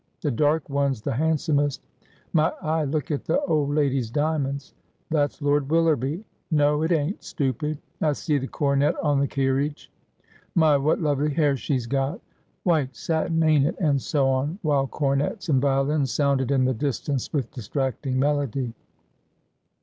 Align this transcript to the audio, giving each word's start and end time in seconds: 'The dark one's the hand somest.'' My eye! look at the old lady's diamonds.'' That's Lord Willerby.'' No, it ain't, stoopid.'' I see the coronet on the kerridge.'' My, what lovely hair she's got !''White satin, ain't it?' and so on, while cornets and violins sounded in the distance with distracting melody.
'The 0.23 0.31
dark 0.31 0.67
one's 0.67 0.99
the 1.03 1.11
hand 1.13 1.37
somest.'' 1.39 1.79
My 2.33 2.51
eye! 2.59 2.85
look 2.85 3.11
at 3.11 3.23
the 3.25 3.39
old 3.41 3.69
lady's 3.69 4.09
diamonds.'' 4.09 4.73
That's 5.11 5.43
Lord 5.43 5.67
Willerby.'' 5.69 6.23
No, 6.49 6.81
it 6.81 6.91
ain't, 6.91 7.21
stoopid.'' 7.23 7.77
I 8.01 8.13
see 8.13 8.39
the 8.39 8.47
coronet 8.47 8.95
on 9.03 9.19
the 9.19 9.27
kerridge.'' 9.27 9.91
My, 10.55 10.75
what 10.75 10.99
lovely 11.01 11.29
hair 11.31 11.55
she's 11.55 11.85
got 11.85 12.19
!''White 12.63 12.95
satin, 12.95 13.43
ain't 13.43 13.67
it?' 13.67 13.75
and 13.79 14.01
so 14.01 14.27
on, 14.27 14.57
while 14.63 14.87
cornets 14.87 15.49
and 15.49 15.61
violins 15.61 16.11
sounded 16.11 16.49
in 16.49 16.65
the 16.65 16.73
distance 16.73 17.31
with 17.31 17.51
distracting 17.51 18.17
melody. 18.17 18.73